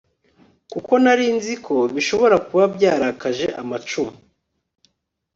[0.71, 4.15] Kubyo nari nzi ko bishobora kuba byarakaje amacumu